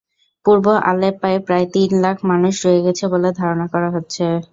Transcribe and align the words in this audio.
পূর্ব 0.45 0.65
আলেপ্পোয় 0.89 1.39
প্রায় 1.47 1.65
তিন 1.73 1.89
লাখ 2.03 2.17
মানুষ 2.31 2.53
রয়ে 2.65 2.83
গেছে 2.85 3.05
বলে 3.13 3.29
ধারণা 3.39 3.65
করা 3.73 3.89
হচ্ছে। 3.95 4.25